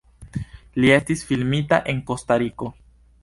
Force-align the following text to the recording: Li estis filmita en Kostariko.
Li 0.83 0.89
estis 0.95 1.21
filmita 1.31 1.81
en 1.93 2.01
Kostariko. 2.09 2.73